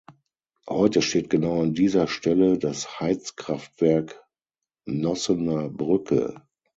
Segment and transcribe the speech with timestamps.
[0.67, 4.19] Heute steht genau an dieser Stelle das Heizkraftwerk
[4.87, 6.41] Nossener Brücke.